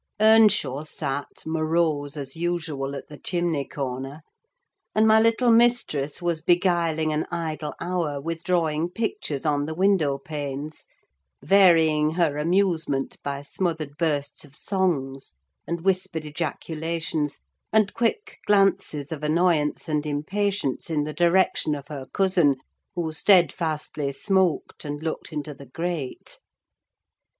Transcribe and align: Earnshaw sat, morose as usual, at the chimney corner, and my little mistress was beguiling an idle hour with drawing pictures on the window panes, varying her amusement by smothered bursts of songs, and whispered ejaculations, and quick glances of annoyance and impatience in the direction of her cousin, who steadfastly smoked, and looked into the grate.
Earnshaw 0.19 0.81
sat, 0.81 1.45
morose 1.45 2.17
as 2.17 2.35
usual, 2.35 2.95
at 2.95 3.07
the 3.07 3.19
chimney 3.19 3.65
corner, 3.65 4.23
and 4.95 5.07
my 5.07 5.19
little 5.21 5.51
mistress 5.51 6.23
was 6.23 6.41
beguiling 6.41 7.13
an 7.13 7.27
idle 7.29 7.75
hour 7.79 8.19
with 8.19 8.43
drawing 8.43 8.89
pictures 8.89 9.45
on 9.45 9.67
the 9.67 9.75
window 9.75 10.17
panes, 10.17 10.87
varying 11.43 12.15
her 12.15 12.39
amusement 12.39 13.21
by 13.21 13.43
smothered 13.43 13.95
bursts 13.99 14.43
of 14.43 14.55
songs, 14.55 15.35
and 15.67 15.81
whispered 15.81 16.25
ejaculations, 16.25 17.39
and 17.71 17.93
quick 17.93 18.39
glances 18.47 19.11
of 19.11 19.21
annoyance 19.21 19.87
and 19.87 20.07
impatience 20.07 20.89
in 20.89 21.03
the 21.03 21.13
direction 21.13 21.75
of 21.75 21.89
her 21.89 22.07
cousin, 22.11 22.55
who 22.95 23.11
steadfastly 23.11 24.11
smoked, 24.11 24.83
and 24.83 25.03
looked 25.03 25.31
into 25.31 25.53
the 25.53 25.67
grate. 25.67 26.39